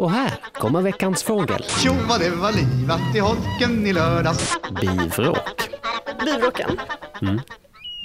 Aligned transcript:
Och 0.00 0.10
här 0.10 0.34
kommer 0.52 0.82
veckans 0.82 1.22
fågel. 1.22 1.62
Tjo 1.62 1.92
vad 2.08 2.20
det 2.20 2.30
var 2.30 2.52
livat 2.52 3.16
i 3.16 3.18
holken 3.18 3.86
i 3.86 3.92
lördags. 3.92 4.58
Bivråk. 4.80 5.38
Bivråken 6.24 6.80
Mm. 7.22 7.40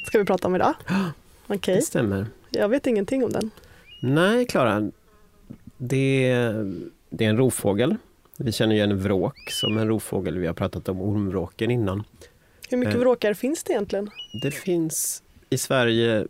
ska 0.07 0.19
vi 0.19 0.25
prata 0.25 0.47
om 0.47 0.55
idag. 0.55 0.73
Okej, 1.47 1.75
Det 1.75 1.81
stämmer. 1.81 2.25
jag 2.49 2.69
vet 2.69 2.87
ingenting 2.87 3.23
om 3.23 3.31
den. 3.31 3.51
Nej, 4.01 4.45
Klara. 4.45 4.91
Det, 5.77 6.33
det 7.09 7.25
är 7.25 7.29
en 7.29 7.37
rovfågel. 7.37 7.95
Vi 8.37 8.51
känner 8.51 8.75
ju 8.75 8.81
en 8.81 8.99
vråk 9.03 9.49
som 9.51 9.77
en 9.77 9.87
rovfågel. 9.87 10.37
Vi 10.37 10.47
har 10.47 10.53
pratat 10.53 10.89
om 10.89 11.01
ormvråken 11.01 11.71
innan. 11.71 12.03
Hur 12.69 12.77
mycket 12.77 12.95
Eh. 12.95 12.99
vråkar 12.99 13.33
finns 13.33 13.63
det 13.63 13.73
egentligen? 13.73 14.09
Det 14.41 14.51
finns 14.51 15.23
i 15.49 15.57
Sverige 15.57 16.27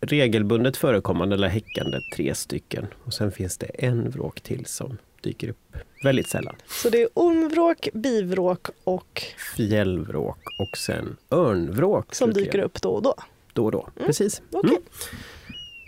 regelbundet 0.00 0.76
förekommande 0.76 1.34
eller 1.34 1.48
häckande 1.48 1.98
tre 2.16 2.34
stycken. 2.34 2.86
Och 3.04 3.14
sen 3.14 3.32
finns 3.32 3.58
det 3.58 3.66
en 3.66 4.10
vråk 4.10 4.40
till 4.40 4.66
som 4.66 4.98
dyker 5.22 5.48
upp 5.48 5.76
väldigt 6.04 6.28
sällan. 6.28 6.56
Så 6.66 6.90
det 6.90 7.02
är 7.02 7.08
ormvråk, 7.14 7.88
bivråk 7.92 8.68
och 8.84 9.22
Fjällvråk 9.56 10.38
och 10.60 10.78
sen 10.78 11.16
örnvråk. 11.30 12.14
som 12.14 12.32
dyker 12.32 12.58
upp 12.58 12.82
då 12.82 12.90
och 12.90 13.02
då. 13.02 13.14
Då 13.52 13.64
och 13.64 13.72
då. 13.72 13.88
Precis. 14.06 14.42
Okej. 14.52 14.70
Mm. 14.70 14.82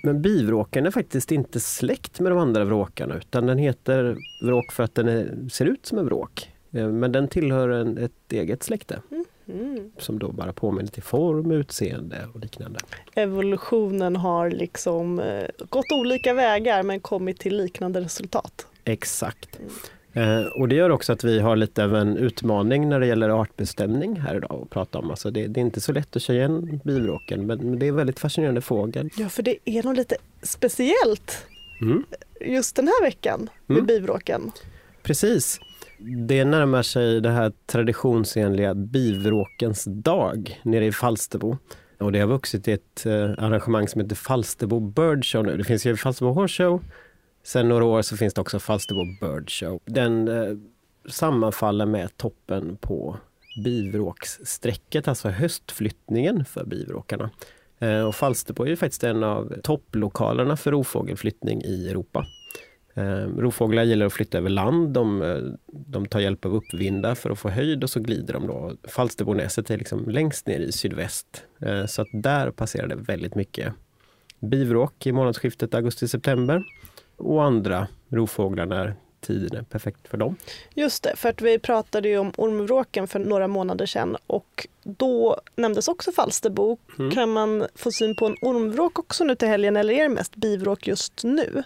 Men 0.04 0.22
bivråken 0.22 0.86
är 0.86 0.90
faktiskt 0.90 1.32
inte 1.32 1.60
släkt 1.60 2.20
med 2.20 2.32
de 2.32 2.38
andra 2.38 2.64
vråkarna 2.64 3.14
utan 3.16 3.46
den 3.46 3.58
heter 3.58 4.16
vråk 4.42 4.72
för 4.72 4.82
att 4.82 4.94
den 4.94 5.08
är, 5.08 5.48
ser 5.52 5.64
ut 5.66 5.86
som 5.86 5.98
en 5.98 6.04
vråk. 6.04 6.50
Eh, 6.72 6.88
Men 6.88 7.12
den 7.12 7.28
tillhör 7.28 7.68
en, 7.68 7.98
ett 7.98 8.32
eget 8.32 8.62
släkte 8.62 9.02
Mm. 9.10 9.19
Som 10.00 10.18
då 10.18 10.32
bara 10.32 10.52
påminner 10.52 10.90
till 10.90 11.02
form, 11.02 11.50
utseende 11.50 12.16
och 12.34 12.40
liknande. 12.40 12.78
Evolutionen 13.14 14.16
har 14.16 14.50
liksom 14.50 15.18
eh, 15.20 15.44
gått 15.68 15.92
olika 15.92 16.34
vägar 16.34 16.82
men 16.82 17.00
kommit 17.00 17.38
till 17.40 17.56
liknande 17.56 18.00
resultat. 18.00 18.66
Exakt. 18.84 19.58
Eh, 20.12 20.40
och 20.60 20.68
det 20.68 20.74
gör 20.74 20.90
också 20.90 21.12
att 21.12 21.24
vi 21.24 21.40
har 21.40 21.56
lite 21.56 21.84
av 21.84 21.96
en 21.96 22.16
utmaning 22.16 22.88
när 22.88 23.00
det 23.00 23.06
gäller 23.06 23.28
artbestämning 23.28 24.20
här 24.20 24.36
idag 24.36 24.60
att 24.62 24.70
prata 24.70 24.98
om. 24.98 25.10
Alltså 25.10 25.30
det, 25.30 25.46
det 25.46 25.60
är 25.60 25.62
inte 25.62 25.80
så 25.80 25.92
lätt 25.92 26.16
att 26.16 26.22
känna 26.22 26.38
igen 26.38 26.80
bivråken 26.84 27.46
men, 27.46 27.58
men 27.58 27.78
det 27.78 27.86
är 27.86 27.88
en 27.88 27.96
väldigt 27.96 28.18
fascinerande 28.20 28.60
fågel. 28.60 29.10
Ja, 29.16 29.28
för 29.28 29.42
det 29.42 29.56
är 29.64 29.82
nog 29.82 29.94
lite 29.96 30.16
speciellt 30.42 31.46
Mm. 31.82 32.04
just 32.40 32.76
den 32.76 32.86
här 32.86 33.02
veckan 33.02 33.50
med 33.66 33.74
Mm. 33.76 33.86
bivråken. 33.86 34.50
Precis. 35.02 35.60
Det 36.02 36.44
närmar 36.44 36.82
sig 36.82 37.20
det 37.20 37.30
här 37.30 37.52
traditionsenliga 37.66 38.74
bivråkens 38.74 39.84
dag 39.84 40.60
nere 40.62 40.86
i 40.86 40.92
Falsterbo. 40.92 41.56
Och 41.98 42.12
det 42.12 42.20
har 42.20 42.26
vuxit 42.26 42.64
till 42.64 42.74
ett 42.74 43.06
eh, 43.06 43.30
arrangemang 43.38 43.88
som 43.88 44.00
heter 44.00 44.16
Falsterbo 44.16 44.80
Bird 44.80 45.24
Show 45.24 45.44
nu. 45.44 45.56
Det 45.56 45.64
finns 45.64 45.86
ju 45.86 45.96
Falsterbo 45.96 46.32
Horse 46.32 46.62
Show. 46.62 46.84
Sen 47.42 47.68
några 47.68 47.84
år 47.84 48.02
så 48.02 48.16
finns 48.16 48.34
det 48.34 48.40
också 48.40 48.58
Falsterbo 48.58 49.04
Bird 49.20 49.50
Show. 49.50 49.80
Den 49.84 50.28
eh, 50.28 50.56
sammanfaller 51.08 51.86
med 51.86 52.16
toppen 52.16 52.76
på 52.76 53.16
bivråkssträcket, 53.64 55.08
alltså 55.08 55.28
höstflyttningen 55.28 56.44
för 56.44 56.64
bivråkarna. 56.64 57.30
Eh, 57.78 58.00
och 58.00 58.14
Falsterbo 58.14 58.64
är 58.64 58.68
ju 58.68 58.76
faktiskt 58.76 59.04
en 59.04 59.24
av 59.24 59.54
topplokalerna 59.62 60.56
för 60.56 60.70
rovfågelflyttning 60.70 61.62
i 61.64 61.88
Europa. 61.88 62.26
Eh, 62.94 63.26
rovfåglar 63.38 63.82
gillar 63.82 64.06
att 64.06 64.12
flytta 64.12 64.38
över 64.38 64.50
land. 64.50 64.88
De, 64.88 65.22
eh, 65.22 65.38
de 65.66 66.06
tar 66.06 66.20
hjälp 66.20 66.44
av 66.44 66.54
uppvindar 66.54 67.14
för 67.14 67.30
att 67.30 67.38
få 67.38 67.48
höjd 67.48 67.82
och 67.84 67.90
så 67.90 68.00
glider 68.00 68.34
de 68.34 68.46
då. 68.46 68.72
Falsterbonäset 68.84 69.70
är 69.70 69.78
liksom 69.78 70.08
längst 70.08 70.46
ner 70.46 70.60
i 70.60 70.72
sydväst. 70.72 71.44
Eh, 71.60 71.86
så 71.86 72.02
att 72.02 72.08
där 72.12 72.50
passerar 72.50 72.86
det 72.86 72.94
väldigt 72.94 73.34
mycket 73.34 73.72
bivråk 74.40 75.06
i 75.06 75.12
månadsskiftet 75.12 75.74
augusti-september. 75.74 76.64
Och 77.16 77.44
andra 77.44 77.86
rovfåglar 78.08 78.66
när 78.66 78.94
tiden 79.20 79.60
är 79.60 79.62
perfekt 79.62 80.08
för 80.08 80.18
dem. 80.18 80.36
Just 80.74 81.02
det, 81.02 81.16
för 81.16 81.28
att 81.28 81.42
vi 81.42 81.58
pratade 81.58 82.08
ju 82.08 82.18
om 82.18 82.32
ormvråken 82.36 83.08
för 83.08 83.18
några 83.18 83.48
månader 83.48 83.86
sedan 83.86 84.16
och 84.26 84.66
då 84.82 85.40
nämndes 85.56 85.88
också 85.88 86.12
Falsterbo. 86.12 86.78
Mm. 86.98 87.10
Kan 87.10 87.32
man 87.32 87.66
få 87.74 87.90
syn 87.92 88.16
på 88.16 88.26
en 88.26 88.36
ormvråk 88.42 88.98
också 88.98 89.24
nu 89.24 89.34
till 89.34 89.48
helgen 89.48 89.76
eller 89.76 89.94
är 89.94 90.02
det 90.02 90.08
mest 90.08 90.36
bivråk 90.36 90.86
just 90.86 91.24
nu? 91.24 91.62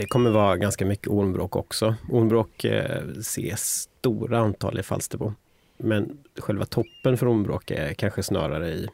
Det 0.00 0.06
kommer 0.06 0.30
vara 0.30 0.56
ganska 0.56 0.86
mycket 0.86 1.08
ormbråk 1.08 1.56
också. 1.56 1.94
Ormbråk 2.08 2.64
eh, 2.64 3.02
ses 3.18 3.60
stora 3.60 4.38
antal 4.38 4.78
i 4.78 4.82
Falsterbo. 4.82 5.32
Men 5.76 6.18
själva 6.38 6.64
toppen 6.64 7.16
för 7.16 7.28
ormbråk 7.28 7.70
är 7.70 7.94
kanske 7.94 8.22
snarare 8.22 8.68
i 8.68 8.88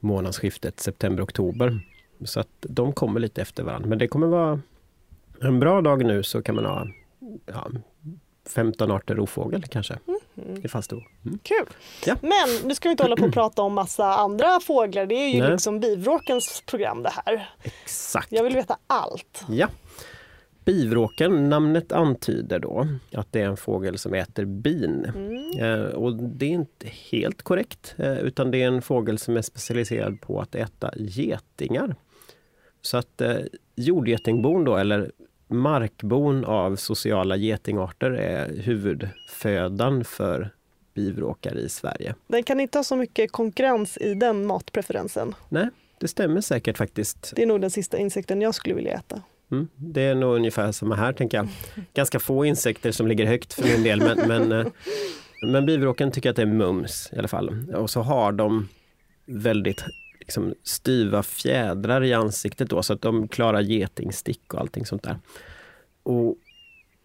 månadsskiftet 0.00 0.80
september-oktober. 0.80 1.80
Så 2.24 2.40
att 2.40 2.48
de 2.60 2.92
kommer 2.92 3.20
lite 3.20 3.42
efter 3.42 3.62
varandra. 3.62 3.88
Men 3.88 3.98
det 3.98 4.08
kommer 4.08 4.26
vara 4.26 4.60
en 5.40 5.60
bra 5.60 5.80
dag 5.80 6.04
nu 6.04 6.22
så 6.22 6.42
kan 6.42 6.54
man 6.54 6.64
ha 6.64 6.86
ja, 7.46 7.70
15 8.48 8.90
arter 8.90 9.14
rovfågel 9.14 9.62
kanske 9.62 9.98
i 10.62 10.68
Falsterbo. 10.68 11.02
Mm. 11.24 11.38
Kul! 11.42 11.66
Ja. 12.06 12.16
Men 12.20 12.68
nu 12.68 12.74
ska 12.74 12.88
vi 12.88 12.90
inte 12.90 13.02
hålla 13.02 13.16
på 13.16 13.24
och 13.24 13.32
prata 13.32 13.62
om 13.62 13.74
massa 13.74 14.14
andra 14.14 14.60
fåglar. 14.60 15.06
Det 15.06 15.14
är 15.14 15.28
ju 15.28 15.40
Nej. 15.40 15.50
liksom 15.50 15.80
bivråkens 15.80 16.62
program 16.66 17.02
det 17.02 17.12
här. 17.26 17.50
Exakt. 17.62 18.32
Jag 18.32 18.44
vill 18.44 18.54
veta 18.54 18.78
allt. 18.86 19.44
Ja. 19.48 19.68
Bivråken, 20.64 21.48
namnet 21.48 21.92
antyder 21.92 22.58
då 22.58 22.88
att 23.12 23.32
det 23.32 23.40
är 23.40 23.46
en 23.46 23.56
fågel 23.56 23.98
som 23.98 24.14
äter 24.14 24.44
bin. 24.44 25.04
Eh, 25.58 25.80
och 25.80 26.14
det 26.14 26.46
är 26.46 26.50
inte 26.50 26.88
helt 27.10 27.42
korrekt, 27.42 27.94
eh, 27.98 28.18
utan 28.18 28.50
det 28.50 28.62
är 28.62 28.66
en 28.66 28.82
fågel 28.82 29.18
som 29.18 29.36
är 29.36 29.42
specialiserad 29.42 30.20
på 30.20 30.40
att 30.40 30.54
äta 30.54 30.92
getingar. 30.96 31.94
Så 32.82 32.96
att 32.96 33.20
eh, 33.20 33.36
jordgetingbon 33.76 34.64
då, 34.64 34.76
eller 34.76 35.12
markbon 35.48 36.44
av 36.44 36.76
sociala 36.76 37.36
getingarter 37.36 38.10
är 38.10 38.62
huvudfödan 38.62 40.04
för 40.04 40.50
bivråkar 40.94 41.58
i 41.58 41.68
Sverige. 41.68 42.14
Den 42.26 42.42
kan 42.42 42.60
inte 42.60 42.78
ha 42.78 42.84
så 42.84 42.96
mycket 42.96 43.32
konkurrens 43.32 43.96
i 43.96 44.14
den 44.14 44.46
matpreferensen. 44.46 45.34
Nej, 45.48 45.68
det 46.00 46.08
stämmer 46.08 46.40
säkert 46.40 46.78
faktiskt. 46.78 47.32
Det 47.36 47.42
är 47.42 47.46
nog 47.46 47.60
den 47.60 47.70
sista 47.70 47.98
insekten 47.98 48.42
jag 48.42 48.54
skulle 48.54 48.74
vilja 48.74 48.92
äta. 48.92 49.22
Mm, 49.50 49.68
det 49.76 50.02
är 50.02 50.14
nog 50.14 50.34
ungefär 50.34 50.72
samma 50.72 50.94
här, 50.94 51.12
tänker 51.12 51.38
jag. 51.38 51.48
Ganska 51.94 52.20
få 52.20 52.44
insekter 52.44 52.92
som 52.92 53.06
ligger 53.06 53.26
högt 53.26 53.52
för 53.52 53.62
min 53.62 53.82
del, 53.82 53.98
men, 53.98 54.28
men, 54.28 54.52
eh, 54.52 54.66
men 55.52 55.66
bivråken 55.66 56.12
tycker 56.12 56.30
att 56.30 56.36
det 56.36 56.42
är 56.42 56.46
mums 56.46 57.10
i 57.12 57.18
alla 57.18 57.28
fall. 57.28 57.74
Och 57.74 57.90
så 57.90 58.00
har 58.00 58.32
de 58.32 58.68
väldigt 59.26 59.84
liksom, 60.26 60.54
styva 60.62 61.22
fjädrar 61.22 62.04
i 62.04 62.12
ansiktet 62.12 62.70
då, 62.70 62.82
så 62.82 62.92
att 62.92 63.02
de 63.02 63.28
klarar 63.28 63.60
getingstick 63.60 64.54
och 64.54 64.60
allting 64.60 64.86
sånt 64.86 65.02
där. 65.02 65.18
Och 66.02 66.36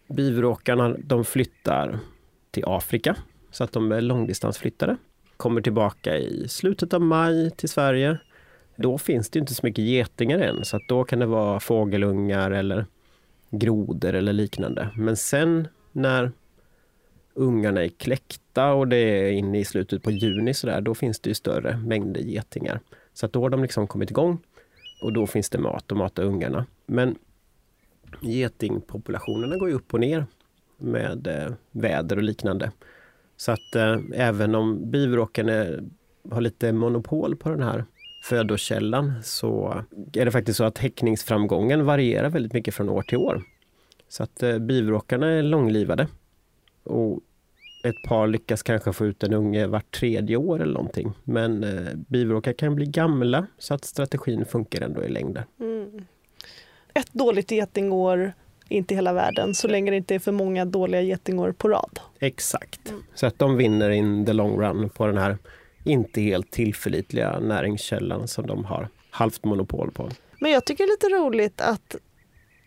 bivråkarna, 0.07 0.95
de 1.03 1.25
flyttar 1.25 1.99
till 2.51 2.63
Afrika, 2.67 3.15
så 3.51 3.63
att 3.63 3.71
de 3.71 3.91
är 3.91 4.01
långdistansflyttare. 4.01 4.97
Kommer 5.37 5.61
tillbaka 5.61 6.17
i 6.17 6.47
slutet 6.47 6.93
av 6.93 7.01
maj 7.01 7.51
till 7.51 7.69
Sverige. 7.69 8.17
Då 8.75 8.97
finns 8.97 9.29
det 9.29 9.39
inte 9.39 9.53
så 9.53 9.65
mycket 9.65 9.85
getingar 9.85 10.39
än, 10.39 10.65
så 10.65 10.77
att 10.77 10.87
då 10.87 11.03
kan 11.03 11.19
det 11.19 11.25
vara 11.25 11.59
fågelungar 11.59 12.51
eller 12.51 12.85
grodor 13.49 14.13
eller 14.13 14.33
liknande. 14.33 14.89
Men 14.95 15.17
sen 15.17 15.67
när 15.91 16.31
ungarna 17.33 17.83
är 17.83 17.89
kläckta 17.89 18.73
och 18.73 18.87
det 18.87 18.97
är 18.97 19.31
inne 19.31 19.59
i 19.59 19.65
slutet 19.65 20.03
på 20.03 20.11
juni 20.11 20.53
så 20.53 20.67
där, 20.67 20.81
då 20.81 20.95
finns 20.95 21.19
det 21.19 21.29
ju 21.29 21.33
större 21.33 21.77
mängder 21.77 22.21
getingar. 22.21 22.79
Så 23.21 23.25
att 23.25 23.33
då 23.33 23.41
har 23.41 23.49
de 23.49 23.61
liksom 23.61 23.87
kommit 23.87 24.11
igång 24.11 24.39
och 25.01 25.13
då 25.13 25.27
finns 25.27 25.49
det 25.49 25.57
mat 25.57 25.91
att 25.91 25.97
mata 25.97 26.21
ungarna. 26.21 26.65
Men 26.85 27.15
getingpopulationerna 28.21 29.57
går 29.57 29.69
ju 29.69 29.75
upp 29.75 29.93
och 29.93 29.99
ner 29.99 30.25
med 30.77 31.27
eh, 31.27 31.53
väder 31.71 32.15
och 32.15 32.23
liknande. 32.23 32.71
Så 33.37 33.51
att 33.51 33.75
eh, 33.75 33.97
även 34.13 34.55
om 34.55 34.91
bivråken 34.91 35.49
är, 35.49 35.83
har 36.31 36.41
lite 36.41 36.71
monopol 36.71 37.35
på 37.35 37.49
den 37.49 37.63
här 37.63 37.85
födokällan 38.23 39.13
så 39.23 39.83
är 40.13 40.25
det 40.25 40.31
faktiskt 40.31 40.57
så 40.57 40.63
att 40.63 40.77
häckningsframgången 40.77 41.85
varierar 41.85 42.29
väldigt 42.29 42.53
mycket 42.53 42.73
från 42.73 42.89
år 42.89 43.01
till 43.01 43.17
år. 43.17 43.43
Så 44.07 44.23
att 44.23 44.43
eh, 44.43 44.57
bivråkarna 44.57 45.27
är 45.27 45.43
långlivade. 45.43 46.07
Och 46.83 47.19
ett 47.83 48.03
par 48.07 48.27
lyckas 48.27 48.63
kanske 48.63 48.93
få 48.93 49.05
ut 49.05 49.23
en 49.23 49.33
unge 49.33 49.67
vart 49.67 49.91
tredje 49.91 50.37
år 50.37 50.61
eller 50.61 50.73
någonting. 50.73 51.13
Men 51.23 51.63
eh, 51.63 51.93
bivråkar 51.95 52.53
kan 52.53 52.75
bli 52.75 52.85
gamla 52.85 53.47
så 53.57 53.73
att 53.73 53.85
strategin 53.85 54.45
funkar 54.45 54.81
ändå 54.81 55.03
i 55.03 55.09
längden. 55.09 55.43
Mm. 55.59 56.05
Ett 56.93 57.13
dåligt 57.13 57.51
getingår 57.51 58.33
inte 58.67 58.95
hela 58.95 59.13
världen 59.13 59.53
så 59.55 59.67
länge 59.67 59.91
det 59.91 59.97
inte 59.97 60.15
är 60.15 60.19
för 60.19 60.31
många 60.31 60.65
dåliga 60.65 61.01
getingår 61.01 61.51
på 61.51 61.69
rad. 61.69 61.99
Exakt. 62.19 62.93
Så 63.15 63.25
att 63.27 63.39
de 63.39 63.57
vinner 63.57 63.89
in 63.89 64.25
the 64.25 64.33
long 64.33 64.61
run 64.61 64.89
på 64.89 65.07
den 65.07 65.17
här 65.17 65.37
inte 65.83 66.21
helt 66.21 66.51
tillförlitliga 66.51 67.39
näringskällan 67.39 68.27
som 68.27 68.47
de 68.47 68.65
har 68.65 68.89
halvt 69.09 69.45
monopol 69.45 69.91
på. 69.91 70.09
Men 70.39 70.51
jag 70.51 70.65
tycker 70.65 70.83
det 70.83 70.87
är 70.87 70.91
lite 71.09 71.23
roligt 71.23 71.61
att 71.61 71.95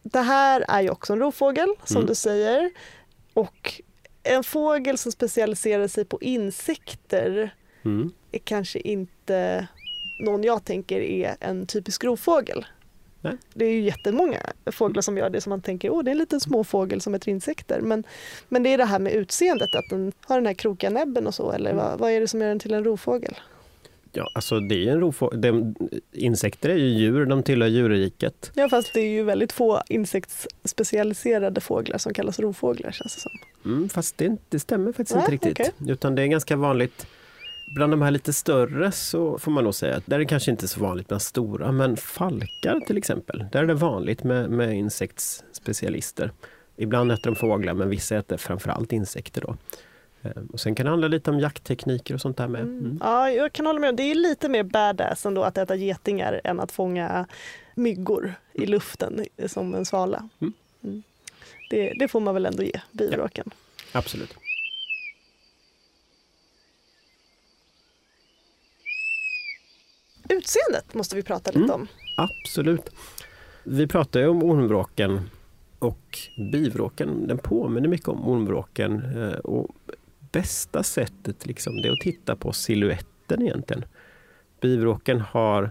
det 0.02 0.20
här 0.20 0.64
är 0.68 0.80
ju 0.82 0.90
också 0.90 1.12
en 1.12 1.18
rovfågel 1.18 1.68
som 1.84 1.96
Mm. 1.96 2.06
du 2.06 2.14
säger. 2.14 2.70
Och 3.34 3.82
en 4.24 4.44
fågel 4.44 4.98
som 4.98 5.12
specialiserar 5.12 5.88
sig 5.88 6.04
på 6.04 6.18
insekter 6.20 7.54
Mm. 7.84 8.12
är 8.32 8.38
kanske 8.38 8.78
inte 8.78 9.68
någon 10.24 10.44
jag 10.44 10.64
tänker 10.64 11.00
är 11.00 11.36
en 11.40 11.66
typisk 11.66 12.04
rovfågel. 12.04 12.66
Nej. 13.20 13.36
Det 13.54 13.64
är 13.64 13.70
ju 13.70 13.80
jättemånga 13.80 14.40
fåglar 14.72 15.02
som 15.02 15.18
gör 15.18 15.30
det 15.30 15.40
som 15.40 15.50
man 15.50 15.62
tänker, 15.62 15.90
åh 15.90 16.02
det 16.04 16.10
är 16.10 16.12
en 16.12 16.18
liten 16.18 16.40
småfågel 16.40 17.00
som 17.00 17.14
äter 17.14 17.28
insekter. 17.28 17.80
Men, 17.80 18.04
men 18.48 18.62
det 18.62 18.68
är 18.72 18.78
det 18.78 18.84
här 18.84 18.98
med 18.98 19.12
utseendet, 19.12 19.74
att 19.74 19.90
den 19.90 20.12
har 20.20 20.36
den 20.36 20.46
här 20.46 20.54
krokiga 20.54 20.90
näbben 20.90 21.26
och 21.26 21.34
så, 21.34 21.52
eller 21.52 21.70
Mm. 21.70 21.84
vad, 21.84 21.98
vad 21.98 22.10
är 22.10 22.20
det 22.20 22.28
som 22.28 22.40
gör 22.40 22.48
den 22.48 22.58
till 22.58 22.74
en 22.74 22.84
rovfågel? 22.84 23.34
Ja, 24.16 24.30
alltså 24.34 24.60
det 24.60 24.88
är 24.88 24.92
en 24.92 25.00
rovfågel. 25.00 25.74
Insekter 26.12 26.68
är 26.68 26.76
ju 26.76 26.88
djur, 26.88 27.26
de 27.26 27.42
tillhör 27.42 27.68
djurriket. 27.68 28.50
Ja 28.54 28.68
fast 28.68 28.94
det 28.94 29.00
är 29.00 29.10
ju 29.10 29.22
väldigt 29.22 29.52
få 29.52 29.82
insektsspecialiserade 29.88 31.60
fåglar 31.60 31.98
som 31.98 32.14
kallas 32.14 32.38
rovfåglar 32.38 32.90
känns 32.90 33.14
det 33.14 33.20
som. 33.20 33.32
Mm, 33.64 33.88
fast 33.88 34.18
det, 34.18 34.36
det 34.48 34.58
stämmer 34.58 34.92
faktiskt 34.92 35.14
Nej, 35.14 35.32
inte 35.32 35.48
riktigt. 35.48 35.74
okej. 35.78 35.92
Utan 35.92 36.14
det 36.14 36.22
är 36.22 36.26
ganska 36.26 36.56
vanligt 36.56 37.06
Bland 37.74 37.92
de 37.92 38.02
här 38.02 38.10
lite 38.10 38.32
större 38.32 38.92
så 38.92 39.38
får 39.38 39.50
man 39.50 39.64
nog 39.64 39.74
säga 39.74 39.96
att 39.96 40.06
där 40.06 40.16
är 40.16 40.18
det 40.18 40.26
kanske 40.26 40.50
inte 40.50 40.68
så 40.68 40.80
vanligt 40.80 41.08
bland 41.08 41.22
stora, 41.22 41.72
men 41.72 41.96
falkar 41.96 42.80
till 42.86 42.98
exempel, 42.98 43.44
där 43.52 43.62
är 43.62 43.66
det 43.66 43.74
vanligt 43.74 44.24
med, 44.24 44.50
med 44.50 44.74
insektsspecialister. 44.74 46.32
Ibland 46.76 47.12
äter 47.12 47.30
de 47.30 47.36
fåglar, 47.36 47.74
men 47.74 47.88
vissa 47.88 48.16
äter 48.16 48.36
framförallt 48.36 48.92
insekter. 48.92 49.40
Då. 49.40 49.56
Eh, 50.24 50.30
Och 50.52 50.60
sen 50.60 50.74
kan 50.74 50.84
det 50.86 50.90
handla 50.90 51.08
lite 51.08 51.30
om 51.30 51.40
jakttekniker 51.40 52.14
och 52.14 52.20
sånt 52.20 52.36
där 52.36 52.48
med. 52.48 52.60
Mm. 52.60 52.98
Ja, 53.02 53.30
jag 53.30 53.52
kan 53.52 53.66
hålla 53.66 53.80
med. 53.80 53.96
Det 53.96 54.02
är 54.02 54.14
lite 54.14 54.48
mer 54.48 54.62
badass 54.62 55.26
ändå 55.26 55.42
att 55.42 55.58
äta 55.58 55.74
getingar 55.76 56.40
än 56.44 56.60
att 56.60 56.72
fånga 56.72 57.26
myggor 57.74 58.34
i 58.52 58.66
luften 58.66 59.24
som 59.46 59.74
en 59.74 59.84
svala. 59.84 60.28
Mm. 60.40 60.52
Mm. 60.84 61.02
Det, 61.70 61.92
det 61.98 62.08
får 62.08 62.20
man 62.20 62.34
väl 62.34 62.46
ändå 62.46 62.62
ge 62.62 62.80
bivråken. 62.92 63.50
Absolut. 63.92 64.34
Utseendet 70.28 70.94
måste 70.94 71.16
vi 71.16 71.22
prata 71.22 71.50
lite 71.50 71.64
Mm. 71.64 71.70
om. 71.74 71.86
Absolut. 72.16 72.90
Vi 73.64 73.86
pratar 73.86 74.20
ju 74.20 74.26
om 74.28 74.42
ormvråken 74.42 75.20
och 75.78 76.18
bivråken. 76.52 77.26
Den 77.26 77.38
påminner 77.38 77.88
mycket 77.88 78.08
om 78.08 78.28
ormvråken. 78.28 79.02
eh, 79.22 79.38
Och 79.38 79.70
bästa 80.34 80.82
sättet 80.82 81.46
liksom, 81.46 81.76
det 81.76 81.88
är 81.88 81.92
att 81.92 82.00
titta 82.00 82.36
på 82.36 82.52
siluetten 82.52 83.42
egentligen. 83.42 83.84
Bivråken 84.60 85.20
har 85.20 85.70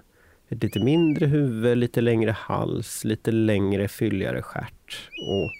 ett 0.49 0.63
lite 0.63 0.79
mindre 0.79 1.25
huvud, 1.25 1.77
lite 1.77 2.01
längre 2.01 2.31
hals, 2.31 3.03
lite 3.03 3.31
längre 3.31 3.87
fylligare 3.87 4.41
stjärt 4.41 5.09
och 5.27 5.51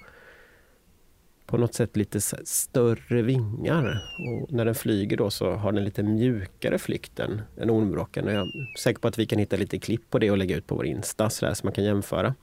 på 1.46 1.58
något 1.58 1.74
sätt 1.74 1.98
lite 1.98 2.22
större 2.44 3.22
vingar. 3.22 4.04
Och 4.20 4.52
när 4.52 4.66
den 4.66 4.76
flyger 4.76 5.18
då 5.18 5.30
så 5.30 5.52
har 5.52 5.72
den 5.72 5.84
lite 5.84 6.04
mjukare 6.04 6.80
flykt 6.80 7.20
än, 7.20 7.42
ormvråken. 7.58 8.28
Jag 8.28 8.36
är 8.36 8.78
säker 8.80 9.00
på 9.00 9.08
att 9.08 9.18
vi 9.18 9.26
kan 9.26 9.40
hitta 9.40 9.56
lite 9.56 9.80
klipp 9.80 10.10
på 10.10 10.20
det 10.20 10.32
och 10.32 10.38
lägga 10.38 10.58
ut 10.58 10.68
på 10.68 10.76
vår 10.76 10.86
Insta 10.86 11.30
så, 11.30 11.46
där, 11.46 11.54
så 11.54 11.66
man 11.66 11.74
kan 11.74 11.84
jämföra. 11.84 12.36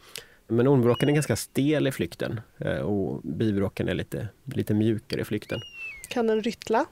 Men 0.49 0.69
ormvråken 0.69 1.09
är 1.09 1.13
ganska 1.13 1.37
stel 1.37 1.87
i 1.87 1.93
flykten 1.93 2.41
eh, 2.59 2.79
och 2.79 3.21
bivråken 3.23 3.89
är 3.89 3.95
lite, 3.95 4.29
lite 4.45 4.75
mjukare 4.75 5.21
i 5.21 5.25
flykten. 5.25 5.61
Kan 6.11 6.27
den 6.27 6.43
ryttla? 6.43 6.87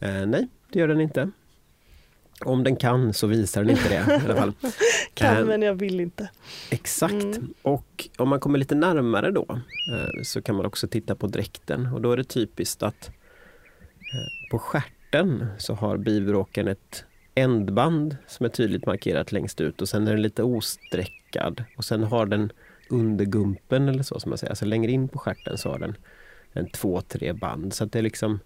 Eh, 0.00 0.26
nej, 0.26 0.48
det 0.72 0.78
gör 0.78 0.88
den 0.88 1.00
inte. 1.00 1.30
Om 2.44 2.64
den 2.64 2.76
kan 2.76 3.14
så 3.14 3.26
visar 3.26 3.64
den 3.64 3.70
inte 3.70 3.88
det 3.88 3.94
i 3.94 4.24
alla 4.24 4.36
fall. 4.36 4.52
Kan 5.14 5.36
Eh, 5.36 5.44
men 5.44 5.62
jag 5.62 5.74
vill 5.74 6.00
inte. 6.00 6.30
Exakt. 6.70 7.12
Mm. 7.12 7.54
Och 7.62 8.08
om 8.16 8.28
man 8.28 8.40
kommer 8.40 8.58
lite 8.58 8.74
närmare 8.74 9.30
då 9.30 9.46
eh, 9.92 10.22
så 10.22 10.42
kan 10.42 10.56
man 10.56 10.66
också 10.66 10.88
titta 10.88 11.14
på 11.14 11.26
dräkten 11.26 11.86
och 11.86 12.00
då 12.00 12.12
är 12.12 12.16
det 12.16 12.24
typiskt 12.24 12.82
att 12.82 13.08
eh, 13.08 14.50
på 14.50 14.58
stjärten 14.58 15.46
så 15.58 15.74
har 15.74 15.96
bivråken 15.96 16.68
ett 16.68 17.04
ändband 17.34 18.16
som 18.26 18.46
är 18.46 18.50
tydligt 18.50 18.86
markerat 18.86 19.32
längst 19.32 19.60
ut 19.60 19.82
och 19.82 19.88
sen 19.88 20.08
är 20.08 20.12
den 20.12 20.22
lite 20.22 20.42
osträckad 20.42 21.64
och 21.76 21.84
sen 21.84 22.02
har 22.02 22.26
den 22.26 22.52
undergumpen 22.90 23.88
eller 23.88 24.02
så 24.02 24.20
som 24.20 24.28
man 24.30 24.38
säger, 24.38 24.50
alltså 24.50 24.64
längre 24.64 24.92
in 24.92 25.08
på 25.08 25.18
stjärten 25.18 25.58
så 25.58 25.70
har 25.70 25.78
den 25.78 25.96
en 26.52 26.70
två, 26.70 27.00
tre 27.00 27.32
band 27.32 27.74
så 27.74 27.84
att 27.84 27.92
det 27.92 27.98
är 27.98 28.02
liksom 28.02 28.40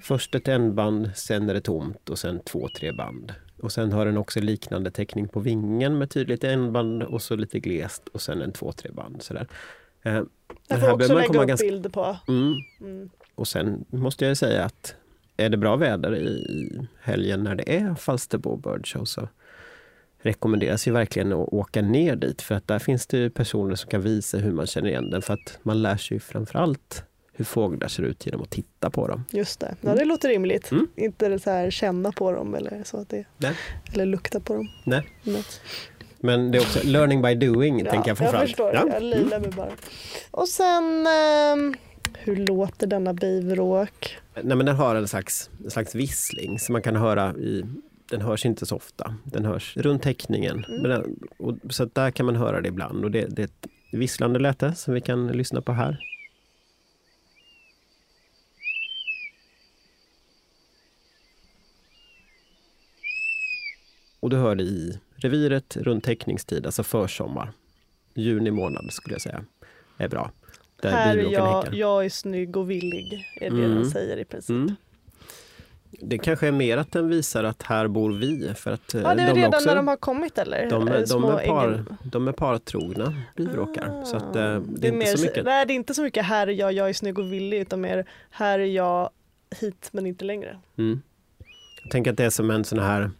Först 0.00 0.34
ett 0.34 0.48
ändband, 0.48 1.10
sen 1.14 1.50
är 1.50 1.54
det 1.54 1.60
tomt 1.60 2.08
och 2.10 2.18
sen 2.18 2.40
två, 2.40 2.68
tre 2.76 2.92
band. 2.92 3.34
Och 3.62 3.72
sen 3.72 3.92
har 3.92 4.06
den 4.06 4.16
också 4.16 4.40
liknande 4.40 4.90
teckning 4.90 5.28
på 5.28 5.40
vingen 5.40 5.98
med 5.98 6.10
tydligt 6.10 6.44
ändband 6.44 7.02
och 7.02 7.22
så 7.22 7.36
lite 7.36 7.60
glest 7.60 8.08
och 8.08 8.20
sen 8.20 8.42
en 8.42 8.52
två, 8.52 8.72
tre 8.72 8.90
band. 8.90 9.22
Sådär. 9.22 9.46
Eh, 10.02 10.12
Jag 10.14 10.26
den 10.68 10.80
får 10.80 10.86
här 10.86 10.94
också 10.94 11.14
lägga 11.14 11.40
upp 11.42 11.48
ganska- 11.48 11.66
bilder 11.66 11.90
på. 11.90 12.16
Mm. 12.28 12.54
Mm. 12.80 13.10
Och 13.34 13.48
sen 13.48 13.84
måste 13.90 14.26
jag 14.26 14.36
säga 14.36 14.64
att 14.64 14.94
är 15.36 15.48
det 15.48 15.56
bra 15.56 15.76
väder 15.76 16.16
i 16.16 16.88
helgen 17.00 17.42
när 17.44 17.54
det 17.54 17.76
är 17.76 17.94
Falsterbo 17.94 18.56
Bird 18.56 18.86
Show 18.86 19.04
så 19.04 19.28
rekommenderas 20.18 20.88
ju 20.88 20.92
verkligen 20.92 21.32
att 21.32 21.48
åka 21.48 21.82
ner 21.82 22.16
dit 22.16 22.42
för 22.42 22.54
att 22.54 22.68
där 22.68 22.78
finns 22.78 23.06
det 23.06 23.18
ju 23.18 23.30
personer 23.30 23.74
som 23.74 23.90
kan 23.90 24.02
visa 24.02 24.38
hur 24.38 24.52
man 24.52 24.66
känner 24.66 24.88
igen 24.88 25.10
den 25.10 25.22
för 25.22 25.34
att 25.34 25.58
man 25.62 25.82
lär 25.82 25.96
sig 25.96 26.14
ju 26.14 26.20
framförallt 26.20 27.04
hur 27.36 27.44
fåglar 27.44 27.88
ser 27.88 28.02
ut 28.02 28.26
genom 28.26 28.42
att 28.42 28.50
titta 28.50 28.90
på 28.90 29.08
dem. 29.08 29.24
Just 29.30 29.60
det. 29.60 29.76
Ja, 29.80 29.94
det 29.94 30.04
låter 30.04 30.28
rimligt. 30.28 30.70
Mm. 30.70 30.88
Inte 30.96 31.38
så 31.38 31.50
här 31.50 31.70
känna 31.70 32.12
på 32.12 32.32
dem 32.32 32.54
eller 32.54 32.82
så 32.84 32.96
att 32.96 33.08
det, 33.08 33.24
Nej. 33.36 33.54
eller 33.92 34.06
lukta 34.06 34.40
på 34.40 34.54
dem. 34.54 34.68
Nej. 34.84 35.08
Nej. 35.22 35.44
Men 36.18 36.50
det 36.50 36.58
är 36.58 36.62
också 36.62 36.80
learning 36.84 37.22
by 37.22 37.34
doing, 37.34 37.76
tänker 37.78 37.96
jag 37.96 38.08
jag 38.08 38.18
framförallt. 38.18 38.48
förstår. 38.48 38.74
Ja. 38.74 38.88
Jag 38.92 39.02
lirar 39.02 39.40
mig 39.40 39.50
bara. 39.50 39.72
Och 40.30 40.48
sen, 40.48 41.06
ehm, 41.06 41.74
hur 42.14 42.36
låter 42.36 42.86
denna 42.86 43.14
bivråk? 43.14 44.18
Nej, 44.34 44.56
men 44.56 44.66
den 44.66 44.76
har 44.76 44.94
en 44.94 45.08
slags, 45.08 45.50
en 45.64 45.70
slags 45.70 45.94
vissling 45.94 46.58
som 46.58 46.72
man 46.72 46.82
kan 46.82 46.96
höra 46.96 47.34
i 47.34 47.64
den 48.10 48.20
hörs 48.20 48.46
inte 48.46 48.66
så 48.66 48.76
ofta. 48.76 49.14
Den 49.24 49.44
hörs 49.44 49.76
runt 49.76 50.02
täckningen. 50.02 50.64
Mm. 50.68 50.82
Men 50.82 50.90
den, 50.90 51.16
och, 51.38 51.54
så 51.70 51.84
där 51.84 52.10
kan 52.10 52.26
man 52.26 52.36
höra 52.36 52.60
det 52.60 52.68
ibland. 52.68 53.04
Och 53.04 53.10
det, 53.10 53.26
det 53.26 53.42
är 53.42 53.46
ett 53.46 53.66
visslande 53.92 54.38
läte 54.38 54.74
som 54.74 54.94
vi 54.94 55.00
kan 55.00 55.28
lyssna 55.28 55.62
på 55.62 55.72
här. 55.72 55.98
Och 64.26 64.30
du 64.30 64.36
hör 64.36 64.54
det 64.54 64.62
i 64.64 64.98
reviret 65.16 65.76
runt 65.76 66.04
täckningstid, 66.04 66.66
alltså 66.66 66.82
försommar. 66.82 67.52
Juni 68.14 68.50
månad 68.50 68.92
skulle 68.92 69.14
jag 69.14 69.20
säga 69.22 69.44
är 69.98 70.08
bra. 70.08 70.30
Där 70.82 70.90
Här 70.90 71.16
är 71.16 71.32
jag, 71.32 71.74
jag 71.74 72.04
är 72.04 72.08
snygg 72.08 72.56
och 72.56 72.70
villig, 72.70 73.24
är 73.40 73.50
det 73.50 73.56
Mm. 73.56 73.74
den 73.74 73.90
säger 73.90 74.16
i 74.16 74.24
princip. 74.24 74.50
Mm. 74.50 74.74
Det 75.90 76.18
kanske 76.18 76.48
är 76.48 76.52
mer 76.52 76.76
att 76.76 76.92
den 76.92 77.08
visar 77.08 77.44
att 77.44 77.62
här 77.62 77.88
bor 77.88 78.12
vi. 78.12 78.54
För 78.54 78.70
att 78.70 78.94
eh, 78.94 79.00
Ja, 79.02 79.14
det 79.14 79.22
är 79.22 79.26
de, 79.34 79.34
redan 79.40 79.54
också, 79.54 79.66
när 79.68 79.76
de 79.76 79.88
har 79.88 79.96
kommit 79.96 80.38
eller? 80.38 80.70
de, 80.70 80.88
Eh, 80.88 80.94
är- 80.94 81.00
de, 81.00 81.06
små 81.06 81.30
är 81.38 81.46
par, 81.46 81.84
de 82.04 82.28
är 82.28 82.32
partrogna 82.32 83.14
bivråkar. 83.36 84.04
Så 84.04 84.16
att, 84.16 84.36
eh, 84.36 84.42
Ah. 84.42 84.46
det 84.46 84.88
är 84.88 84.92
inte 84.92 84.92
mer 84.92 85.16
så 85.16 85.22
mycket. 85.22 85.44
Nej, 85.44 85.66
det 85.66 85.72
är 85.72 85.74
inte 85.76 85.94
så 85.94 86.02
mycket 86.02 86.24
här 86.24 86.46
är 86.46 86.52
jag, 86.52 86.72
jag 86.72 86.88
är 86.88 86.92
snygg 86.92 87.18
och 87.18 87.32
villig, 87.32 87.58
utan 87.60 87.80
mer 87.80 88.06
här 88.30 88.58
är 88.58 88.64
jag 88.64 89.10
hit 89.60 89.88
men 89.92 90.06
inte 90.06 90.24
längre. 90.24 90.58
Mm. 90.78 91.02
Jag 91.82 91.90
tänker 91.92 92.10
att 92.10 92.16
det 92.16 92.24
är 92.24 92.30
som 92.30 92.50
en 92.50 92.64
sån 92.64 92.78
här 92.78 93.10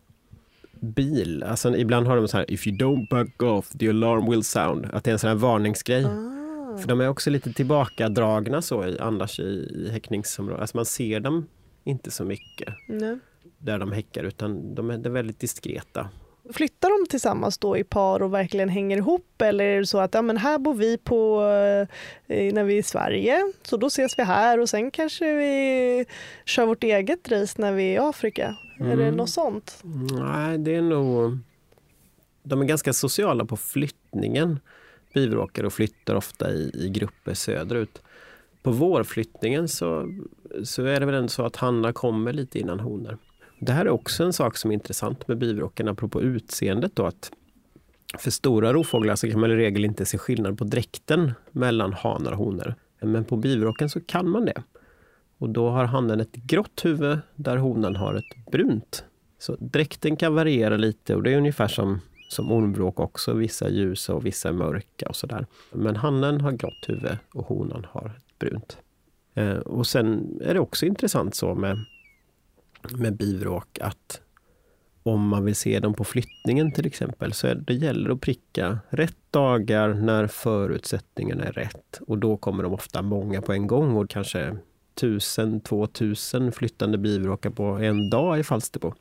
bil. 0.81 1.43
Alltså, 1.43 1.77
ibland 1.77 2.07
har 2.07 2.17
de 2.17 2.29
så 2.29 2.37
här 2.37 2.51
If 2.51 2.67
you 2.67 2.77
don't 2.77 3.09
back 3.09 3.43
off 3.43 3.69
the 3.79 3.89
alarm 3.89 4.31
will 4.31 4.45
sound. 4.45 4.87
Att 4.93 5.05
det 5.05 5.11
är 5.11 5.13
en 5.13 5.19
sån 5.19 5.29
här 5.29 5.37
varningsgrej. 5.37 6.05
Ah. 6.05 6.79
För 6.79 6.89
de 6.89 7.01
är 7.01 7.09
också 7.09 7.31
lite 7.31 7.53
tillbakadragna 7.53 8.63
så 8.63 8.87
i, 8.87 8.99
annars 8.99 9.41
i, 9.41 9.43
i 9.43 9.91
häckningsområdet. 9.93 10.61
Alltså 10.61 10.77
man 10.77 10.87
ser 10.87 11.21
dem 11.21 11.47
inte 11.85 12.11
så 12.11 12.25
mycket 12.25 12.75
Nej. 12.89 13.19
där 13.59 13.79
de 13.79 13.93
häckar 13.93 14.25
utan 14.25 14.75
de 14.75 14.91
är, 14.91 14.99
de 14.99 15.09
är 15.09 15.15
väldigt 15.15 15.41
diskreta. 15.41 16.09
Flyttar 16.53 17.01
de 17.01 17.09
tillsammans 17.11 17.59
då 17.59 17.77
i 17.77 17.85
par 17.85 18.23
och 18.23 18.35
verkligen 18.35 18.69
hänger 18.69 18.97
ihop 18.97 19.43
eller 19.43 19.65
är 19.65 19.79
det 19.79 19.87
så 19.87 19.99
att 19.99 20.15
ja, 20.15 20.23
men 20.23 20.37
här 20.37 20.59
bor 20.59 20.75
vi 20.75 20.99
på, 20.99 21.43
eh, 22.27 22.55
när 22.55 22.65
vi 22.65 22.75
är 22.75 22.79
i 22.79 22.83
Sverige 22.83 23.53
så 23.63 23.77
då 23.77 23.87
ses 23.87 24.19
vi 24.19 24.23
här 24.23 24.61
och 24.61 24.69
sen 24.69 24.91
kanske 24.91 25.33
vi 25.33 26.05
kör 26.45 26.67
vårt 26.67 26.85
eget 26.85 27.33
race 27.33 27.55
när 27.61 27.73
vi 27.73 27.85
är 27.85 27.95
i 27.95 27.99
Afrika? 27.99 28.57
Är 28.79 28.97
det 28.97 29.03
Mm. 29.03 29.17
något 29.17 29.31
sånt? 29.31 29.85
Nej, 30.19 30.59
det 30.59 30.75
är 30.75 30.83
nog... 30.83 31.39
De 32.43 32.61
är 32.61 32.65
ganska 32.65 32.93
sociala 32.93 33.45
på 33.45 33.57
flyttningen. 33.57 34.61
Bivråkar 35.15 35.65
och 35.65 35.73
flyttar 35.73 36.15
ofta 36.15 36.51
i, 36.53 36.71
i 36.75 36.89
grupper 36.89 37.35
söderut. 37.35 38.03
På 38.63 38.71
vårflyttningen 38.71 39.69
så, 39.69 40.13
så 40.65 40.85
är 40.85 41.01
det 41.01 41.07
väl 41.07 41.15
ändå 41.15 41.29
så 41.29 41.45
att 41.47 41.57
hannar 41.57 41.93
kommer 41.93 42.33
lite 42.33 42.59
innan 42.59 42.81
honor. 42.81 43.19
Det 43.59 43.73
här 43.73 43.85
är 43.85 43.91
också 43.91 44.25
en 44.25 44.33
sak 44.33 44.57
som 44.57 44.71
är 44.71 44.75
intressant 44.75 45.29
med 45.29 45.39
bivråken 45.39 45.89
apropå 45.89 46.23
utseendet. 46.23 46.97
Då, 46.97 47.07
att 47.07 47.31
för 48.19 48.31
stora 48.31 48.73
rovfåglar 48.73 49.17
så 49.17 49.31
kan 49.31 49.41
man 49.41 49.51
i 49.51 49.55
regel 49.57 49.85
inte 49.85 50.05
se 50.07 50.19
skillnad 50.19 50.59
på 50.59 50.65
dräkten 50.65 51.33
mellan 51.51 51.93
hanar 51.93 52.33
och 52.33 52.39
honor. 52.39 52.75
Men 53.01 53.25
på 53.25 53.37
bivråken 53.37 53.91
så 53.91 54.01
kan 54.01 54.29
man 54.29 54.45
det. 54.45 54.63
Och 55.39 55.51
då 55.51 55.69
har 55.69 55.85
hannen 55.85 56.21
ett 56.21 56.35
grått 56.35 56.85
huvud 56.85 57.19
där 57.35 57.57
honan 57.57 57.97
har 57.97 58.15
ett 58.15 58.51
brunt. 58.51 59.05
Så 59.39 59.57
dräkten 59.59 60.17
kan 60.17 60.35
variera 60.35 60.77
lite 60.77 61.15
och 61.15 61.23
det 61.23 61.33
är 61.33 61.39
ungefär 61.39 61.69
som, 61.69 62.01
som 62.29 62.53
ormvråk 62.53 63.01
också. 63.01 63.33
Vissa 63.33 63.67
är 63.67 63.71
ljusa 63.71 64.15
och 64.15 64.27
vissa 64.27 64.49
är 64.49 64.53
mörka 64.53 65.09
och 65.09 65.17
sådär. 65.17 65.47
Men 65.73 65.97
hannen 65.97 66.41
har 66.41 66.53
grått 66.53 66.85
huvud 66.89 67.19
och 67.35 67.47
honan 67.47 67.87
har 67.91 68.07
ett 68.17 68.39
brunt. 68.39 68.79
Eh, 69.35 69.57
och 69.57 69.87
sen 69.87 70.39
är 70.45 70.55
det 70.55 70.61
också 70.61 70.87
intressant 70.87 71.35
så 71.35 71.55
med, 71.55 71.77
med 72.99 73.17
bivråk 73.17 73.79
att 73.81 74.21
om 75.03 75.29
man 75.29 75.45
vill 75.45 75.57
se 75.57 75.81
dem 75.81 75.95
på 75.95 76.05
flyttningen 76.05 76.73
till 76.73 76.87
exempel, 76.87 77.33
så 77.33 77.47
är 77.47 77.55
det 77.55 77.75
gäller 77.75 78.11
att 78.11 78.21
pricka 78.21 78.79
rätt 78.89 79.17
dagar 79.31 79.95
när 79.95 80.27
förutsättningarna 80.27 81.45
är 81.45 81.53
rätt. 81.53 82.01
Och 82.07 82.19
då 82.19 82.37
kommer 82.37 82.63
de 82.63 82.75
ofta 82.75 83.03
många 83.03 83.43
på 83.43 83.53
en 83.53 83.67
gång 83.67 83.97
och 83.97 84.11
kanske 84.11 84.57
tusen, 84.97 85.61
två 85.61 85.87
tusen 85.87 86.53
flyttande 86.53 86.99
bivråkar 86.99 87.51
på 87.51 87.65
en 87.65 88.11
dag 88.11 88.39
i 88.39 88.43
Falsterbo. 88.43 88.95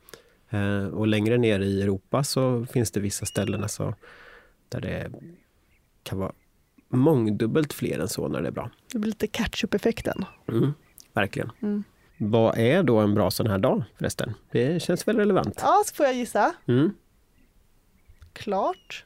Eh, 0.50 0.86
och 0.86 1.08
längre 1.08 1.38
ner 1.38 1.60
i 1.60 1.82
Europa 1.82 2.24
så 2.24 2.66
finns 2.66 2.92
det 2.92 3.00
vissa 3.00 3.26
ställen 3.26 3.64
alltså, 3.64 3.96
där 4.70 4.82
det 4.82 5.12
kan 6.04 6.20
vara 6.20 6.32
mångdubbelt 6.90 7.74
fler 7.74 8.00
än 8.00 8.08
så 8.08 8.28
när 8.28 8.42
det 8.42 8.48
är 8.48 8.52
bra. 8.52 8.70
Det 8.92 9.00
blir 9.00 9.12
lite 9.12 9.28
catch-up-effekten. 9.28 10.26
Mm, 10.48 10.74
verkligen. 11.14 11.52
Mm. 11.62 11.84
Vad 12.18 12.58
är 12.58 12.84
då 12.84 12.98
en 12.98 13.14
bra 13.14 13.32
sån 13.32 13.48
här 13.48 13.58
dag 13.58 13.84
förresten? 13.98 14.34
Det 14.52 14.82
känns 14.82 15.08
väl 15.08 15.18
relevant? 15.18 15.60
Ja, 15.62 15.84
så 15.86 15.96
får 15.96 16.06
jag 16.06 16.16
gissa. 16.16 16.56
Mm. 16.68 16.94
Klart. 18.34 19.06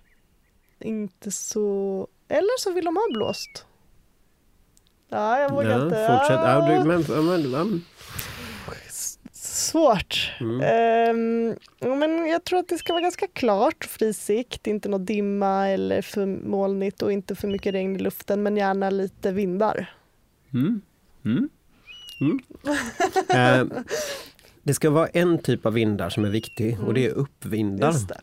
Inte 0.79 1.31
så... 1.31 2.07
Eller 2.27 2.59
så 2.59 2.73
vill 2.73 2.85
de 2.85 2.95
ha 2.95 3.03
blåst. 3.13 3.65
Ja, 5.09 5.39
jag 5.39 5.49
vågar 5.49 5.69
Ja, 5.69 5.83
inte. 5.83 6.07
fortsätt. 6.09 6.39
Ja, 6.43 6.69
Ja, 6.69 6.79
du, 6.79 6.87
men, 6.87 7.25
men, 7.25 7.51
ja. 7.51 7.65
Svårt. 9.31 10.31
Mm. 10.39 11.55
Ja, 11.79 11.95
men 11.95 12.27
jag 12.27 12.43
tror 12.43 12.59
att 12.59 12.67
det 12.67 12.77
ska 12.77 12.93
vara 12.93 13.01
ganska 13.03 13.27
klart, 13.27 13.85
fri 13.85 14.13
sikt, 14.13 14.67
inte 14.67 14.89
något 14.89 15.07
dimma 15.07 15.67
eller 15.69 16.01
för 16.01 16.25
molnigt 16.25 17.01
och 17.01 17.11
inte 17.11 17.35
för 17.35 17.47
mycket 17.47 17.73
regn 17.73 17.95
i 17.95 17.99
luften, 17.99 18.43
men 18.43 18.57
gärna 18.57 18.89
lite 18.89 19.31
vindar. 19.31 19.93
Mm. 20.53 20.81
Mm. 21.25 21.49
Mm. 22.21 22.39
Eh, 23.69 23.81
det 24.63 24.73
ska 24.73 24.89
vara 24.89 25.07
en 25.07 25.37
typ 25.37 25.65
av 25.65 25.73
vindar 25.73 26.09
som 26.09 26.25
är 26.25 26.29
viktig 26.29 26.77
och 26.87 26.93
det 26.93 27.05
är 27.05 27.11
uppvindar. 27.11 27.91
Just 27.91 28.09
det. 28.09 28.19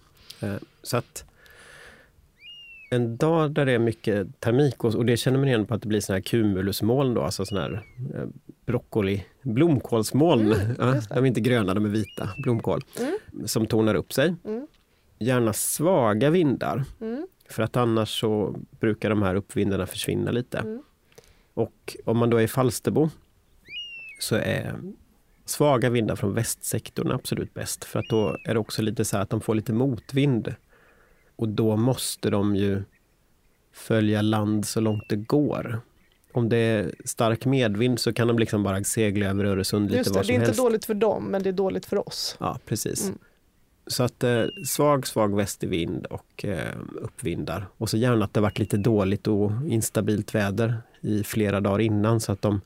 Eh, 0.47 0.55
så 0.83 0.97
att 0.97 1.25
en 2.91 3.17
dag 3.17 3.51
där 3.51 3.67
det 3.67 3.73
är 3.73 3.79
mycket 3.79 4.41
termik 4.41 4.85
och, 4.85 4.95
och 4.95 5.07
det 5.07 5.17
känner 5.17 5.39
man 5.39 5.49
igen 5.49 5.67
på 5.67 5.75
att 5.75 5.83
det 5.83 5.89
blir 5.89 6.01
såna 6.01 6.17
här 6.17 6.23
cumulusmoln 6.23 7.15
då, 7.15 7.23
alltså 7.23 7.45
såna 7.45 7.61
här 7.61 7.83
eh, 8.15 8.25
broccoli, 8.67 9.25
blomkålsmoln. 9.43 10.49
ja, 10.79 10.85
Mm, 10.85 10.95
det. 10.95 11.15
de 11.15 11.19
är 11.19 11.27
inte 11.27 11.41
gröna, 11.41 11.75
de 11.75 11.85
är 11.85 11.89
vita, 11.89 12.29
blomkål. 12.43 12.81
Mm. 13.01 13.19
Som 13.49 13.67
tonar 13.67 13.95
upp 13.95 14.13
sig. 14.13 14.35
Mm. 14.45 14.67
Gärna 15.19 15.53
svaga 15.53 16.31
vindar. 16.31 16.85
Mm. 17.01 17.27
För 17.51 17.63
att 17.63 17.77
annars 17.77 18.21
så 18.21 18.57
brukar 18.81 19.11
de 19.11 19.23
här 19.23 19.35
uppvindarna 19.35 19.87
försvinna 19.87 20.31
lite. 20.31 20.59
Mm. 20.59 20.83
Och 21.55 21.97
om 22.05 22.19
man 22.19 22.31
då 22.31 22.37
är 22.37 22.43
i 22.43 22.49
Falsterbo 22.49 23.11
så 24.21 24.37
är 24.37 24.75
svaga 25.45 25.91
vindar 25.91 26.17
från 26.17 26.35
västsektorn 26.35 27.11
absolut 27.11 27.55
bäst. 27.55 27.85
För 27.85 27.99
att 27.99 28.09
då 28.11 28.37
är 28.45 28.55
det 28.55 28.61
också 28.61 28.83
lite 28.83 29.05
så 29.05 29.17
här 29.17 29.23
att 29.23 29.31
de 29.31 29.41
får 29.41 29.55
lite 29.55 29.73
motvind. 29.73 30.55
Och 31.37 31.49
då 31.49 31.77
måste 31.77 32.31
de 32.31 32.57
ju 32.57 32.83
följa 33.73 34.23
land 34.23 34.67
så 34.67 34.81
långt 34.81 35.05
det 35.09 35.17
går. 35.17 35.81
Om 36.33 36.49
det 36.49 36.57
är 36.57 36.95
stark 37.05 37.47
medvind 37.47 38.01
så 38.01 38.13
kan 38.13 38.29
de 38.29 38.39
liksom 38.39 38.63
bara 38.63 38.85
segla 38.85 39.27
över 39.27 39.45
Öresund 39.45 39.91
lite 39.91 39.97
Just 39.97 40.11
var 40.11 40.21
det, 40.21 40.25
som 40.25 40.29
det 40.29 40.33
är 40.33 40.35
inte 40.35 40.47
helst. 40.47 40.61
dåligt 40.61 40.85
för 40.85 40.95
dem, 40.95 41.25
men 41.25 41.43
det 41.43 41.49
är 41.49 41.53
dåligt 41.53 41.87
för 41.87 42.09
oss. 42.09 42.37
Ja, 42.41 42.59
precis. 42.67 43.05
Mm. 43.05 43.19
Så 43.87 44.03
att 44.03 44.25
eh, 44.25 44.45
svag, 44.67 45.07
svag 45.07 45.37
västervind 45.37 46.07
och 46.07 46.45
eh, 46.45 46.77
uppvindar. 47.01 47.67
Och 47.77 47.91
så 47.91 47.97
gärna 47.97 48.25
att 48.25 48.35
det 48.35 48.41
varit 48.41 48.59
lite 48.59 48.77
dåligt 48.77 49.27
och 49.27 49.53
instabilt 49.69 50.35
väder 50.35 50.79
i 51.01 51.25
flera 51.25 51.61
dagar 51.61 51.81
innan 51.81 52.21
så 52.21 52.33
att 52.33 52.43
de 52.43 52.61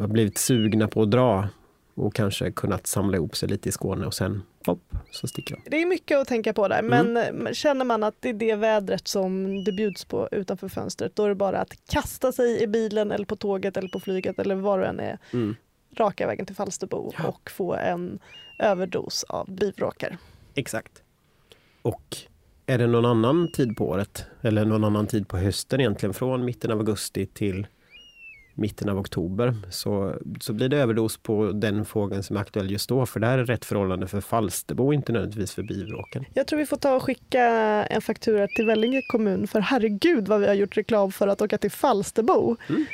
har 0.00 0.08
blivit 0.08 0.38
sugna 0.38 0.88
på 0.88 1.02
att 1.02 1.10
dra 1.10 1.48
och 1.94 2.14
kanske 2.14 2.50
kunnat 2.50 2.86
samla 2.86 3.16
ihop 3.16 3.36
sig 3.36 3.48
lite 3.48 3.68
i 3.68 3.72
Skåne 3.72 4.06
och 4.06 4.14
sen 4.14 4.42
hopp, 4.66 4.82
så 5.10 5.26
sticker 5.26 5.54
de. 5.64 5.70
Det 5.70 5.82
är 5.82 5.86
mycket 5.86 6.18
att 6.18 6.28
tänka 6.28 6.52
på 6.52 6.68
där, 6.68 6.78
Mm. 6.78 7.12
men 7.12 7.46
eh, 7.46 7.52
känner 7.52 7.84
man 7.84 8.02
att 8.02 8.14
det 8.20 8.28
är 8.28 8.32
det 8.34 8.54
vädret 8.54 9.08
som 9.08 9.64
det 9.64 9.72
bjuds 9.72 10.04
på 10.04 10.28
utanför 10.32 10.68
fönstret, 10.68 11.16
då 11.16 11.24
är 11.24 11.28
det 11.28 11.34
bara 11.34 11.58
att 11.58 11.74
kasta 11.90 12.32
sig 12.32 12.62
i 12.62 12.66
bilen 12.66 13.12
eller 13.12 13.24
på 13.26 13.36
tåget 13.36 13.76
eller 13.76 13.88
på 13.88 14.00
flyget 14.00 14.38
eller 14.38 14.54
var 14.54 14.78
det 14.78 14.86
än 14.86 15.00
är, 15.00 15.18
Mm. 15.32 15.56
raka 15.96 16.26
vägen 16.26 16.46
till 16.46 16.56
Falsterbo 16.56 17.12
och 17.28 17.50
få 17.50 17.74
en 17.74 18.18
överdos 18.58 19.24
av 19.24 19.50
bivråkar. 19.50 20.16
Exakt. 20.54 21.02
Och 21.82 22.16
är 22.66 22.78
det 22.78 22.86
någon 22.86 23.04
annan 23.04 23.52
tid 23.52 23.76
på 23.76 23.88
året 23.88 24.24
eller 24.42 24.64
någon 24.64 24.84
annan 24.84 25.06
tid 25.06 25.28
på 25.28 25.36
hösten 25.38 25.80
egentligen 25.80 26.14
från 26.14 26.44
mitten 26.44 26.70
av 26.70 26.78
augusti 26.78 27.26
till 27.26 27.66
mitten 28.56 28.88
av 28.88 28.98
oktober 28.98 29.54
så, 29.70 30.14
så 30.40 30.52
blir 30.52 30.68
det 30.68 30.76
överdos 30.76 31.16
på 31.16 31.52
den 31.52 31.84
fågeln 31.84 32.22
som 32.22 32.36
är 32.36 32.40
aktuell 32.40 32.70
just 32.70 32.88
då 32.88 33.06
för 33.06 33.20
det 33.20 33.26
här 33.26 33.38
är 33.38 33.44
rätt 33.44 33.64
förhållande 33.64 34.06
för 34.06 34.20
Falsterbo 34.20 34.92
inte 34.92 35.12
nödvändigtvis 35.12 35.54
för 35.54 35.62
bivråken. 35.62 36.24
Jag 36.34 36.46
tror 36.46 36.58
vi 36.58 36.66
får 36.66 36.76
ta 36.76 36.94
och 36.96 37.02
skicka 37.02 37.44
en 37.84 38.02
faktura 38.02 38.46
till 38.46 38.66
Vellinge 38.66 39.02
kommun 39.12 39.46
för 39.46 39.60
herregud 39.60 40.28
vad 40.28 40.40
vi 40.40 40.46
har 40.46 40.54
gjort 40.54 40.76
reklam 40.76 41.12
för 41.12 41.28
att 41.28 41.42
åka 41.42 41.58
till 41.58 41.70
Falsterbo. 41.70 42.56
Mm. 42.68 42.86